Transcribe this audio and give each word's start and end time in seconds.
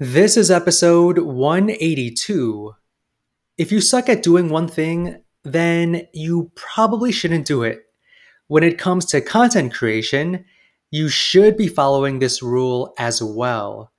This 0.00 0.36
is 0.36 0.48
episode 0.48 1.18
182. 1.18 2.72
If 3.56 3.72
you 3.72 3.80
suck 3.80 4.08
at 4.08 4.22
doing 4.22 4.48
one 4.48 4.68
thing, 4.68 5.24
then 5.42 6.06
you 6.14 6.52
probably 6.54 7.10
shouldn't 7.10 7.48
do 7.48 7.64
it. 7.64 7.80
When 8.46 8.62
it 8.62 8.78
comes 8.78 9.06
to 9.06 9.20
content 9.20 9.74
creation, 9.74 10.44
you 10.92 11.08
should 11.08 11.56
be 11.56 11.66
following 11.66 12.20
this 12.20 12.44
rule 12.44 12.94
as 12.96 13.20
well. 13.20 13.90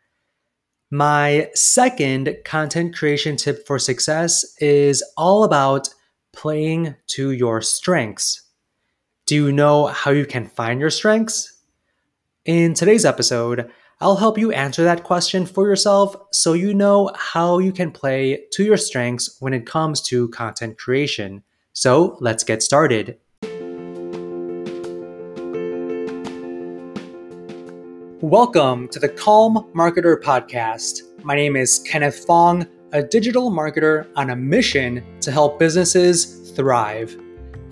My 0.90 1.50
second 1.54 2.34
content 2.46 2.96
creation 2.96 3.36
tip 3.36 3.68
for 3.68 3.78
success 3.78 4.46
is 4.62 5.04
all 5.18 5.44
about 5.44 5.90
playing 6.32 6.96
to 7.08 7.32
your 7.32 7.60
strengths. 7.60 8.44
Do 9.26 9.36
you 9.36 9.52
know 9.52 9.88
how 9.88 10.12
you 10.12 10.26
can 10.26 10.46
find 10.46 10.80
your 10.80 10.92
strengths? 10.92 11.59
In 12.50 12.74
today's 12.74 13.06
episode, 13.06 13.70
I'll 14.02 14.16
help 14.16 14.36
you 14.36 14.52
answer 14.52 14.84
that 14.84 15.04
question 15.04 15.46
for 15.46 15.68
yourself 15.68 16.16
so 16.32 16.54
you 16.54 16.74
know 16.74 17.12
how 17.14 17.60
you 17.60 17.72
can 17.72 17.92
play 17.92 18.46
to 18.54 18.64
your 18.64 18.76
strengths 18.76 19.38
when 19.40 19.54
it 19.54 19.68
comes 19.68 20.02
to 20.08 20.30
content 20.30 20.80
creation. 20.80 21.44
So 21.74 22.18
let's 22.22 22.44
get 22.44 22.64
started. 22.64 23.20
Welcome 28.20 28.88
to 28.88 29.00
the 29.00 29.14
Calm 29.16 29.70
Marketer 29.76 30.20
Podcast. 30.20 31.02
My 31.24 31.36
name 31.36 31.56
is 31.56 31.78
Kenneth 31.78 32.26
Fong, 32.26 32.66
a 32.94 33.04
digital 33.04 33.52
marketer 33.52 34.08
on 34.16 34.32
a 34.32 34.36
mission 34.36 35.06
to 35.22 35.32
help 35.32 35.60
businesses 35.60 36.50
thrive. 36.56 37.16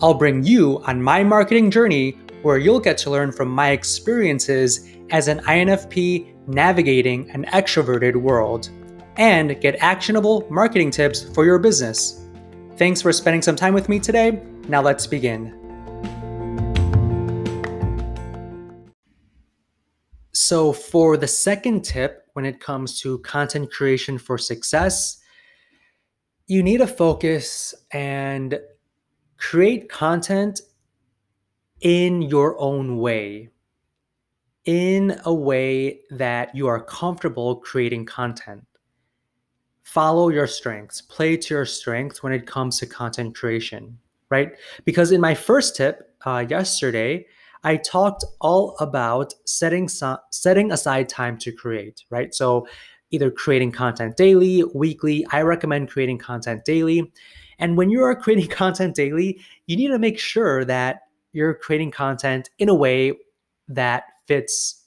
I'll 0.04 0.14
bring 0.14 0.44
you 0.44 0.84
on 0.84 1.02
my 1.02 1.24
marketing 1.24 1.72
journey 1.72 2.16
where 2.48 2.58
you'll 2.58 2.80
get 2.80 2.98
to 2.98 3.10
learn 3.10 3.30
from 3.30 3.50
my 3.50 3.72
experiences 3.72 4.88
as 5.10 5.28
an 5.28 5.40
INFP 5.40 6.34
navigating 6.48 7.30
an 7.32 7.44
extroverted 7.48 8.16
world 8.16 8.70
and 9.18 9.60
get 9.60 9.76
actionable 9.82 10.48
marketing 10.50 10.90
tips 10.90 11.24
for 11.36 11.44
your 11.44 11.60
business. 11.60 12.26
Thanks 12.78 13.02
for 13.02 13.12
spending 13.12 13.42
some 13.42 13.58
time 13.58 13.74
with 13.74 13.90
me 13.90 14.00
today. 14.00 14.42
Now 14.70 14.82
let's 14.82 15.06
begin. 15.06 15.54
So, 20.32 20.72
for 20.72 21.18
the 21.18 21.28
second 21.28 21.84
tip 21.84 22.28
when 22.32 22.46
it 22.46 22.62
comes 22.62 23.02
to 23.02 23.20
content 23.20 23.70
creation 23.74 24.18
for 24.18 24.38
success, 24.38 25.20
you 26.46 26.64
need 26.64 26.78
to 26.78 26.88
focus 26.88 27.76
and 27.92 28.58
create 29.38 29.90
content 29.90 30.62
in 31.82 32.22
your 32.22 32.60
own 32.60 32.98
way 32.98 33.50
in 34.68 35.18
a 35.24 35.34
way 35.34 36.02
that 36.10 36.54
you 36.54 36.68
are 36.68 36.84
comfortable 36.84 37.56
creating 37.56 38.06
content. 38.06 38.66
Follow 39.84 40.28
your 40.28 40.46
strengths, 40.46 41.02
play 41.02 41.38
to 41.38 41.54
your 41.54 41.66
strengths 41.66 42.22
when 42.22 42.34
it 42.34 42.46
comes 42.46 42.78
to 42.78 42.86
content 42.86 43.34
creation, 43.34 43.98
right? 44.30 44.52
Because 44.84 45.14
in 45.14 45.22
my 45.22 45.34
first 45.34 45.78
tip 45.78 46.14
uh, 46.26 46.46
yesterday, 46.50 47.26
I 47.64 47.78
talked 47.78 48.26
all 48.42 48.76
about 48.82 49.34
setting 49.46 49.88
so- 49.88 50.20
setting 50.32 50.74
aside 50.74 51.08
time 51.08 51.38
to 51.40 51.52
create, 51.54 52.04
right? 52.10 52.36
So 52.36 52.68
either 53.12 53.32
creating 53.32 53.72
content 53.72 54.18
daily, 54.18 54.66
weekly. 54.76 55.26
I 55.32 55.44
recommend 55.44 55.90
creating 55.90 56.18
content 56.18 56.66
daily. 56.66 57.10
And 57.58 57.78
when 57.78 57.90
you 57.90 58.04
are 58.04 58.16
creating 58.22 58.50
content 58.50 58.96
daily, 58.96 59.40
you 59.66 59.78
need 59.78 59.88
to 59.88 60.00
make 60.00 60.20
sure 60.20 60.66
that 60.66 61.04
you're 61.34 61.54
creating 61.54 61.92
content 61.92 62.50
in 62.60 62.70
a 62.70 62.76
way 62.76 63.14
that 63.68 64.04
fits 64.28 64.86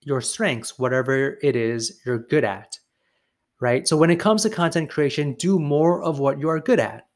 your 0.00 0.20
strengths, 0.20 0.78
whatever 0.78 1.38
it 1.42 1.56
is 1.56 2.00
you're 2.04 2.18
good 2.18 2.44
at, 2.44 2.78
right? 3.60 3.86
So 3.86 3.96
when 3.96 4.10
it 4.10 4.20
comes 4.20 4.42
to 4.42 4.50
content 4.50 4.90
creation, 4.90 5.34
do 5.34 5.58
more 5.58 6.02
of 6.02 6.18
what 6.18 6.38
you 6.38 6.48
are 6.48 6.60
good 6.60 6.80
at. 6.80 7.06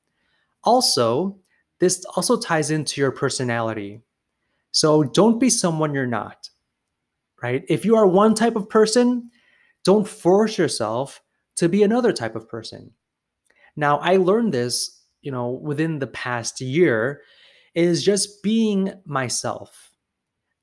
Also, 0.62 1.39
this 1.81 2.05
also 2.17 2.39
ties 2.39 2.71
into 2.71 3.00
your 3.00 3.10
personality. 3.10 4.00
So 4.71 5.03
don't 5.03 5.38
be 5.38 5.50
someone 5.50 5.94
you're 5.94 6.06
not, 6.06 6.50
right? 7.43 7.65
If 7.69 7.84
you 7.84 7.97
are 7.97 8.06
one 8.06 8.34
type 8.34 8.56
of 8.56 8.69
person, 8.69 9.31
don't 9.84 10.06
force 10.06 10.59
yourself 10.59 11.22
to 11.56 11.69
be 11.69 11.82
another 11.82 12.12
type 12.12 12.37
of 12.37 12.49
person. 12.49 12.93
Now, 13.76 13.99
I 13.99 14.16
learned 14.16 14.53
this, 14.53 15.03
you 15.22 15.31
know, 15.31 15.50
within 15.50 15.99
the 15.99 16.06
past 16.06 16.60
year 16.60 17.22
is 17.76 18.03
just 18.03 18.42
being 18.42 18.92
myself. 19.04 19.92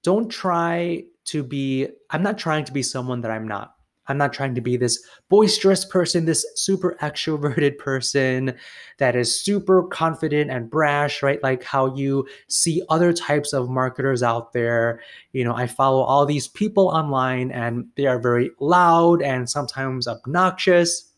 Don't 0.04 0.30
try 0.30 1.06
to 1.26 1.44
be, 1.44 1.88
I'm 2.10 2.24
not 2.24 2.38
trying 2.38 2.66
to 2.66 2.74
be 2.74 2.84
someone 2.84 3.22
that 3.22 3.32
I'm 3.32 3.48
not. 3.48 3.76
I'm 4.08 4.18
not 4.18 4.34
trying 4.34 4.54
to 4.56 4.62
be 4.62 4.76
this 4.76 5.02
boisterous 5.30 5.86
person, 5.86 6.26
this 6.26 6.46
super 6.56 6.98
extroverted 7.02 7.78
person 7.78 8.54
that 8.98 9.16
is 9.16 9.40
super 9.40 9.84
confident 9.84 10.52
and 10.52 10.70
brash, 10.70 11.24
right? 11.24 11.42
Like 11.42 11.64
how 11.64 11.96
you 11.96 12.28
see 12.50 12.84
other 12.90 13.14
types 13.14 13.54
of 13.54 13.70
marketers 13.70 14.22
out 14.22 14.52
there. 14.52 15.00
You 15.32 15.46
know, 15.46 15.56
I 15.56 15.68
follow 15.68 16.02
all 16.02 16.26
these 16.26 16.50
people 16.50 16.90
online 16.90 17.52
and 17.52 17.86
they 17.96 18.08
are 18.08 18.20
very 18.20 18.52
loud 18.60 19.22
and 19.22 19.50
sometimes 19.50 20.08
obnoxious. 20.08 21.10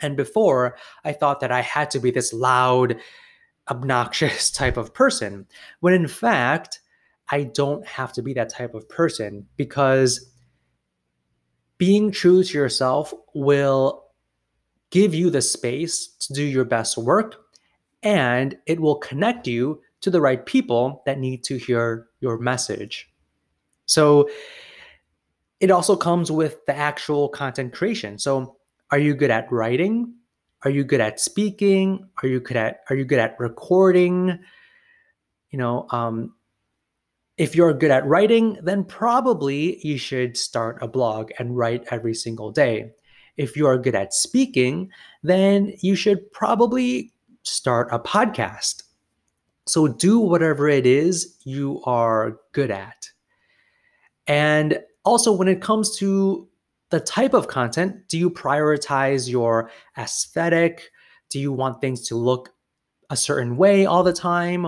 And 0.00 0.16
before, 0.16 0.76
I 1.04 1.12
thought 1.12 1.40
that 1.40 1.52
I 1.52 1.60
had 1.60 1.90
to 1.90 1.98
be 1.98 2.10
this 2.10 2.32
loud, 2.32 2.96
obnoxious 3.68 4.50
type 4.62 4.76
of 4.76 4.94
person, 4.94 5.46
when 5.80 5.94
in 5.94 6.08
fact, 6.08 6.80
I 7.30 7.44
don't 7.44 7.86
have 7.86 8.12
to 8.14 8.22
be 8.22 8.34
that 8.34 8.50
type 8.50 8.74
of 8.74 8.88
person 8.88 9.46
because 9.56 10.30
being 11.78 12.10
true 12.10 12.42
to 12.42 12.58
yourself 12.58 13.14
will 13.34 14.04
give 14.90 15.14
you 15.14 15.30
the 15.30 15.40
space 15.40 16.08
to 16.20 16.32
do 16.32 16.42
your 16.42 16.64
best 16.64 16.98
work 16.98 17.36
and 18.02 18.56
it 18.66 18.80
will 18.80 18.96
connect 18.96 19.46
you 19.46 19.80
to 20.00 20.10
the 20.10 20.20
right 20.20 20.44
people 20.44 21.02
that 21.06 21.18
need 21.18 21.44
to 21.44 21.56
hear 21.56 22.08
your 22.20 22.38
message. 22.38 23.08
So 23.86 24.28
it 25.60 25.70
also 25.70 25.94
comes 25.94 26.30
with 26.30 26.64
the 26.66 26.76
actual 26.76 27.28
content 27.28 27.72
creation. 27.72 28.18
So 28.18 28.56
are 28.90 28.98
you 28.98 29.14
good 29.14 29.30
at 29.30 29.50
writing? 29.52 30.14
Are 30.64 30.70
you 30.70 30.84
good 30.84 31.00
at 31.00 31.20
speaking? 31.20 32.08
Are 32.22 32.28
you 32.28 32.40
good 32.40 32.56
at 32.56 32.80
are 32.90 32.96
you 32.96 33.04
good 33.04 33.18
at 33.18 33.36
recording? 33.38 34.38
You 35.50 35.58
know, 35.58 35.86
um, 35.90 36.34
if 37.38 37.56
you're 37.56 37.72
good 37.72 37.90
at 37.90 38.06
writing, 38.06 38.58
then 38.62 38.84
probably 38.84 39.80
you 39.86 39.96
should 39.96 40.36
start 40.36 40.78
a 40.82 40.88
blog 40.88 41.30
and 41.38 41.56
write 41.56 41.86
every 41.90 42.14
single 42.14 42.52
day. 42.52 42.92
If 43.38 43.56
you 43.56 43.66
are 43.66 43.78
good 43.78 43.94
at 43.94 44.12
speaking, 44.12 44.90
then 45.22 45.72
you 45.80 45.94
should 45.94 46.30
probably 46.32 47.14
start 47.42 47.88
a 47.90 47.98
podcast. 47.98 48.82
So 49.66 49.88
do 49.88 50.20
whatever 50.20 50.68
it 50.68 50.84
is 50.84 51.36
you 51.44 51.80
are 51.84 52.36
good 52.52 52.70
at. 52.70 53.08
And 54.26 54.80
also, 55.04 55.32
when 55.32 55.48
it 55.48 55.62
comes 55.62 55.96
to 55.96 56.46
the 56.90 57.00
type 57.00 57.34
of 57.34 57.48
content, 57.48 58.08
do 58.08 58.18
you 58.18 58.30
prioritize 58.30 59.28
your 59.28 59.70
aesthetic? 59.96 60.90
Do 61.28 61.38
you 61.38 61.52
want 61.52 61.80
things 61.80 62.06
to 62.08 62.16
look 62.16 62.50
a 63.10 63.16
certain 63.16 63.56
way 63.56 63.86
all 63.86 64.02
the 64.02 64.12
time? 64.12 64.66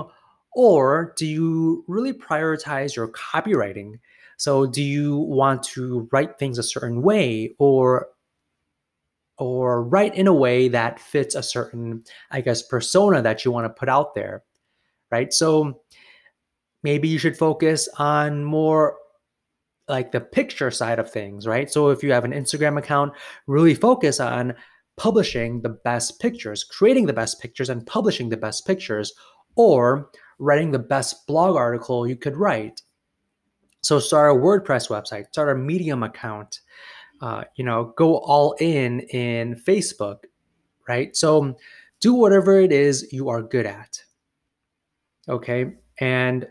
Or 0.54 1.14
do 1.16 1.26
you 1.26 1.84
really 1.88 2.12
prioritize 2.12 2.94
your 2.94 3.08
copywriting? 3.08 3.98
So 4.36 4.66
do 4.66 4.82
you 4.82 5.16
want 5.16 5.62
to 5.64 6.08
write 6.12 6.38
things 6.38 6.58
a 6.58 6.62
certain 6.62 7.02
way 7.02 7.54
or 7.58 8.08
or 9.38 9.82
write 9.82 10.14
in 10.14 10.28
a 10.28 10.32
way 10.32 10.68
that 10.68 11.00
fits 11.00 11.34
a 11.34 11.42
certain, 11.42 12.04
I 12.30 12.42
guess, 12.42 12.62
persona 12.62 13.22
that 13.22 13.44
you 13.44 13.50
want 13.50 13.64
to 13.64 13.70
put 13.70 13.88
out 13.88 14.14
there, 14.14 14.44
right? 15.10 15.32
So 15.32 15.80
maybe 16.82 17.08
you 17.08 17.18
should 17.18 17.36
focus 17.36 17.88
on 17.98 18.44
more 18.44 18.96
like 19.88 20.12
the 20.12 20.20
picture 20.20 20.70
side 20.70 20.98
of 20.98 21.10
things, 21.10 21.46
right? 21.46 21.70
So 21.70 21.90
if 21.90 22.02
you 22.02 22.12
have 22.12 22.24
an 22.24 22.32
Instagram 22.32 22.78
account, 22.78 23.12
really 23.46 23.74
focus 23.74 24.20
on 24.20 24.54
publishing 24.96 25.62
the 25.62 25.70
best 25.84 26.20
pictures, 26.20 26.64
creating 26.64 27.06
the 27.06 27.12
best 27.12 27.40
pictures, 27.40 27.68
and 27.68 27.86
publishing 27.86 28.28
the 28.28 28.36
best 28.36 28.66
pictures, 28.66 29.12
or 29.56 30.10
writing 30.38 30.70
the 30.70 30.78
best 30.78 31.26
blog 31.26 31.56
article 31.56 32.06
you 32.06 32.16
could 32.16 32.36
write. 32.36 32.82
So 33.82 33.98
start 33.98 34.36
a 34.36 34.38
WordPress 34.38 34.88
website, 34.88 35.26
start 35.28 35.48
a 35.48 35.54
Medium 35.54 36.02
account, 36.02 36.60
uh, 37.20 37.44
you 37.56 37.64
know, 37.64 37.92
go 37.96 38.18
all 38.18 38.54
in 38.60 39.00
in 39.00 39.56
Facebook, 39.56 40.18
right? 40.88 41.16
So 41.16 41.56
do 42.00 42.14
whatever 42.14 42.60
it 42.60 42.72
is 42.72 43.12
you 43.12 43.28
are 43.28 43.42
good 43.42 43.66
at. 43.66 44.02
Okay, 45.28 45.74
and 46.00 46.46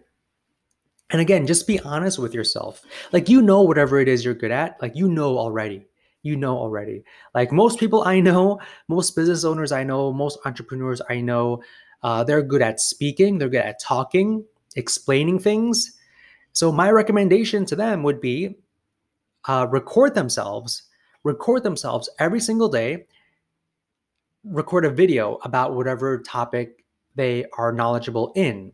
and 1.12 1.22
again, 1.22 1.46
just 1.46 1.68
be 1.68 1.80
honest 1.82 2.20
with 2.20 2.34
yourself. 2.34 2.84
Like 3.12 3.30
you 3.30 3.42
know 3.42 3.62
whatever 3.62 4.00
it 4.00 4.08
is 4.08 4.24
you're 4.24 4.34
good 4.34 4.52
at, 4.52 4.82
like 4.82 4.96
you 4.96 5.10
know 5.10 5.38
already. 5.38 5.86
You 6.24 6.36
know 6.36 6.58
already. 6.58 7.04
Like 7.34 7.52
most 7.52 7.80
people 7.80 8.04
I 8.04 8.20
know, 8.20 8.60
most 8.88 9.16
business 9.16 9.44
owners 9.44 9.72
I 9.72 9.84
know, 9.84 10.14
most 10.14 10.38
entrepreneurs 10.46 11.02
I 11.10 11.20
know, 11.20 11.64
uh, 12.04 12.24
they're 12.24 12.44
good 12.44 12.62
at 12.62 12.80
speaking, 12.80 13.38
they're 13.38 13.50
good 13.50 13.66
at 13.66 13.80
talking, 13.80 14.46
explaining 14.76 15.40
things. 15.40 15.98
So, 16.54 16.72
my 16.72 16.92
recommendation 16.92 17.66
to 17.66 17.76
them 17.76 18.04
would 18.04 18.22
be 18.22 18.56
uh, 19.46 19.68
record 19.70 20.16
themselves, 20.16 20.84
record 21.24 21.64
themselves 21.64 22.10
every 22.20 22.40
single 22.40 22.70
day, 22.70 23.06
record 24.44 24.86
a 24.86 24.90
video 24.90 25.36
about 25.44 25.76
whatever 25.76 26.20
topic 26.20 26.86
they 27.16 27.46
are 27.58 27.72
knowledgeable 27.72 28.32
in, 28.36 28.72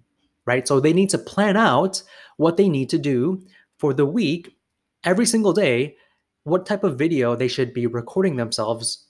right? 0.48 0.68
So 0.68 0.80
they 0.80 0.94
need 0.94 1.12
to 1.12 1.20
plan 1.20 1.58
out 1.58 2.02
what 2.38 2.58
they 2.58 2.70
need 2.70 2.90
to 2.90 2.98
do 2.98 3.44
for 3.78 3.94
the 3.94 4.06
week 4.06 4.58
every 5.04 5.26
single 5.26 5.54
day, 5.54 5.98
what 6.44 6.66
type 6.66 6.84
of 6.84 6.98
video 6.98 7.36
they 7.36 7.48
should 7.48 7.74
be 7.74 7.86
recording 7.86 8.38
themselves 8.38 9.06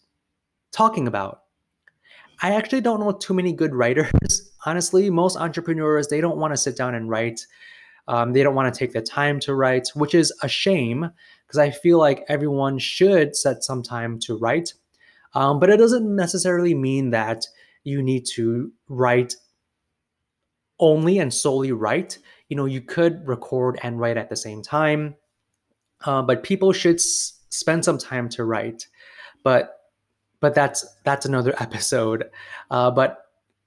talking 0.74 1.08
about. 1.08 1.44
I 2.42 2.56
actually 2.56 2.82
don't 2.82 3.00
know 3.00 3.14
too 3.14 3.34
many 3.34 3.54
good 3.54 3.74
writers. 3.74 4.52
Honestly, 4.66 5.10
most 5.10 5.38
entrepreneurs, 5.38 6.08
they 6.08 6.20
don't 6.20 6.38
want 6.38 6.54
to 6.54 6.58
sit 6.58 6.76
down 6.76 6.94
and 6.94 7.10
write. 7.10 7.46
Um, 8.08 8.34
they 8.34 8.44
don't 8.44 8.56
want 8.56 8.74
to 8.74 8.78
take 8.78 8.94
the 8.94 9.02
time 9.02 9.40
to 9.42 9.56
write, 9.56 9.90
which 9.96 10.14
is 10.14 10.34
a 10.44 10.48
shame 10.48 11.10
because 11.46 11.58
I 11.58 11.72
feel 11.72 11.98
like 11.98 12.26
everyone 12.28 12.78
should 12.80 13.36
set 13.36 13.64
some 13.64 13.82
time 13.82 14.20
to 14.20 14.38
write. 14.38 14.74
Um, 15.34 15.60
but 15.60 15.70
it 15.70 15.78
doesn't 15.78 16.16
necessarily 16.16 16.74
mean 16.74 17.12
that 17.12 17.46
you 17.84 18.02
need 18.02 18.26
to 18.34 18.72
write 18.88 19.36
only 20.80 21.20
and 21.20 21.34
solely 21.34 21.72
write. 21.72 22.18
You 22.50 22.58
know, 22.58 22.66
you 22.66 22.82
could 22.82 23.28
record 23.28 23.80
and 23.84 24.00
write 24.00 24.18
at 24.18 24.30
the 24.30 24.36
same 24.36 24.62
time, 24.62 25.16
uh, 26.06 26.22
but 26.22 26.44
people 26.44 26.72
should 26.72 26.96
s- 26.96 27.40
spend 27.50 27.84
some 27.84 27.98
time 27.98 28.30
to 28.30 28.46
write. 28.46 28.88
But 29.44 29.74
but 30.40 30.54
that's 30.54 30.86
that's 31.04 31.26
another 31.26 31.56
episode. 31.60 32.26
Uh, 32.72 32.92
but 32.92 33.26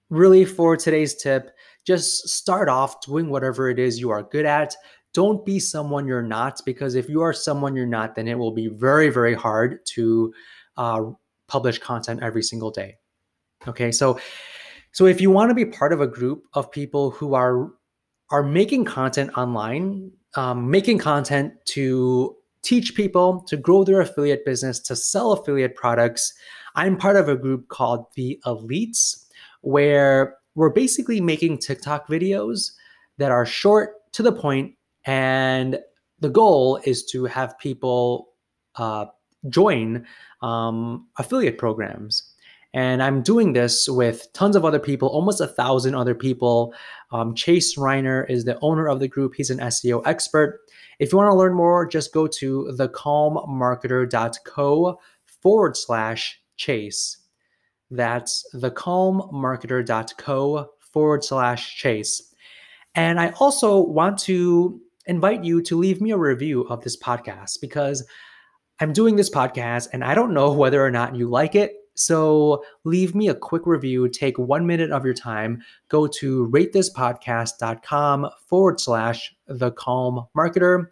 really, 0.09 0.45
for 0.45 0.77
today's 0.77 1.15
tip, 1.15 1.51
just 1.85 2.29
start 2.29 2.69
off 2.69 3.01
doing 3.01 3.29
whatever 3.29 3.69
it 3.71 3.79
is 3.79 3.99
you 3.99 4.11
are 4.11 4.23
good 4.23 4.47
at. 4.47 4.77
Don't 5.13 5.45
be 5.45 5.59
someone 5.59 6.07
you're 6.07 6.23
not, 6.23 6.61
because 6.65 6.95
if 6.95 7.09
you 7.09 7.21
are 7.21 7.33
someone 7.33 7.75
you're 7.75 7.85
not, 7.87 8.15
then 8.15 8.29
it 8.29 8.39
will 8.39 8.53
be 8.53 8.69
very, 8.69 9.09
very 9.09 9.35
hard 9.35 9.85
to 9.87 10.33
uh, 10.77 11.03
publish 11.49 11.81
content 11.81 12.23
every 12.23 12.45
single 12.45 12.71
day. 12.71 12.97
Okay, 13.67 13.91
so 13.91 14.21
so 14.93 15.07
if 15.07 15.21
you 15.21 15.31
want 15.31 15.51
to 15.51 15.55
be 15.55 15.65
part 15.65 15.93
of 15.93 16.01
a 16.01 16.07
group 16.07 16.45
of 16.55 16.71
people 16.71 17.11
who 17.11 17.35
are 17.35 17.71
are 18.31 18.43
making 18.43 18.85
content 18.85 19.31
online, 19.37 20.11
um, 20.37 20.71
making 20.71 20.99
content 20.99 21.53
to 21.65 22.37
teach 22.63 22.95
people 22.95 23.41
to 23.49 23.57
grow 23.57 23.83
their 23.83 24.01
affiliate 24.01 24.45
business, 24.45 24.79
to 24.79 24.95
sell 24.95 25.33
affiliate 25.33 25.75
products, 25.75 26.33
I'm 26.77 26.97
part 26.97 27.17
of 27.17 27.29
a 27.29 27.35
group 27.35 27.69
called 27.69 28.07
the 28.15 28.41
Elites, 28.47 29.27
where 29.63 30.37
we're 30.55 30.71
basically 30.71 31.21
making 31.21 31.59
TikTok 31.59 32.07
videos 32.07 32.73
that 33.19 33.33
are 33.33 33.47
short 33.47 33.95
to 34.13 34.23
the 34.23 34.33
point, 34.33 34.75
and 35.05 35.81
the 36.21 36.29
goal 36.29 36.81
is 36.85 37.05
to 37.07 37.25
have 37.25 37.59
people 37.59 38.29
uh, 38.77 39.07
join 39.49 40.07
um, 40.43 41.09
affiliate 41.19 41.59
programs. 41.59 42.30
And 42.73 43.03
I'm 43.03 43.23
doing 43.23 43.53
this 43.53 43.89
with 43.89 44.33
tons 44.33 44.55
of 44.55 44.65
other 44.65 44.79
people, 44.79 45.09
almost 45.09 45.41
a 45.41 45.49
thousand 45.49 45.97
other 45.97 46.15
people. 46.15 46.73
Um, 47.11 47.35
Chase 47.35 47.77
Reiner 47.77 48.31
is 48.31 48.45
the 48.45 48.57
owner 48.61 48.89
of 48.89 49.01
the 49.01 49.09
group. 49.09 49.35
He's 49.35 49.51
an 49.51 49.59
SEO 49.59 50.07
expert. 50.07 50.61
If 51.01 51.11
you 51.11 51.19
want 51.19 51.33
to 51.33 51.37
learn 51.37 51.55
more, 51.55 51.85
just 51.87 52.15
go 52.15 52.29
to 52.29 52.73
thecalmmarketer.co 52.79 55.01
forward 55.43 55.77
slash 55.77 56.41
chase. 56.57 57.17
That's 57.91 58.47
thecalmmarketer.co 58.55 60.71
forward 60.93 61.25
slash 61.25 61.77
chase. 61.77 62.33
And 62.95 63.19
I 63.19 63.31
also 63.41 63.81
want 63.81 64.19
to 64.21 64.81
invite 65.07 65.43
you 65.45 65.61
to 65.63 65.77
leave 65.77 66.01
me 66.01 66.13
a 66.13 66.19
review 66.19 66.63
of 66.69 66.83
this 66.83 66.97
podcast 66.97 67.61
because 67.61 68.07
I'm 68.81 68.93
doing 68.93 69.17
this 69.17 69.31
podcast 69.31 69.89
and 69.93 70.05
I 70.05 70.15
don't 70.15 70.35
know 70.35 70.53
whether 70.53 70.85
or 70.85 70.91
not 70.91 71.17
you 71.17 71.29
like 71.29 71.55
it. 71.55 71.75
So 72.01 72.65
leave 72.85 73.15
me 73.15 73.29
a 73.29 73.35
quick 73.35 73.67
review. 73.67 74.09
Take 74.09 74.39
one 74.39 74.67
minute 74.67 74.91
of 74.91 75.05
your 75.05 75.13
time. 75.13 75.63
Go 75.89 76.07
to 76.07 76.49
ratethispodcast.com 76.49 78.31
forward 78.47 78.81
slash 78.81 79.35
the 79.47 79.73
calm 79.73 80.27
marketer. 80.35 80.87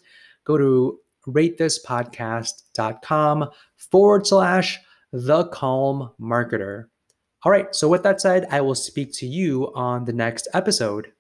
Go 0.44 0.58
to 0.58 1.00
ratethispodcast.com 1.26 3.48
forward 3.76 4.26
slash 4.26 4.78
the 5.10 5.46
calm 5.46 6.10
marketer. 6.20 6.88
All 7.44 7.52
right. 7.52 7.74
So 7.74 7.88
with 7.88 8.02
that 8.02 8.20
said, 8.20 8.46
I 8.50 8.60
will 8.60 8.74
speak 8.74 9.14
to 9.14 9.26
you 9.26 9.72
on 9.74 10.04
the 10.04 10.12
next 10.12 10.46
episode. 10.52 11.10